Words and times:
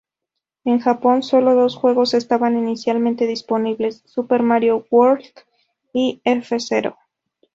En 0.65 0.79
Japón, 0.79 1.21
solo 1.21 1.53
dos 1.53 1.75
juegos 1.75 2.15
estaban 2.15 2.57
inicialmente 2.57 3.27
disponibles: 3.27 4.01
"Super 4.07 4.41
Mario 4.41 4.83
World" 4.89 5.21
y 5.93 6.21
"F-Zero". 6.23 6.97